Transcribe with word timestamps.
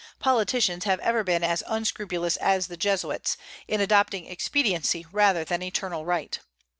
Politicians 0.17 0.85
have 0.85 0.99
ever 1.01 1.23
been 1.23 1.43
as 1.43 1.61
unscrupulous 1.67 2.35
as 2.37 2.65
the 2.65 2.75
Jesuits, 2.75 3.37
in 3.67 3.79
adopting 3.81 4.25
expediency 4.25 5.05
rather 5.11 5.43
than 5.45 5.61
eternal 5.61 6.05
right. 6.05 6.39